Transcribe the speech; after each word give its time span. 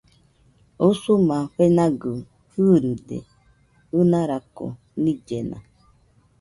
Usuma 0.87 1.37
fenagɨ 1.53 2.11
irɨde 2.71 3.17
ɨnarako 3.97 4.65
nillena 5.03 5.57